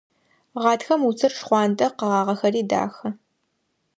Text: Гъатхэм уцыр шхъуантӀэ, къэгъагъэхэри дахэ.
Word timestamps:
Гъатхэм 0.61 1.01
уцыр 1.09 1.31
шхъуантӀэ, 1.37 1.87
къэгъагъэхэри 1.97 2.61
дахэ. 2.69 3.09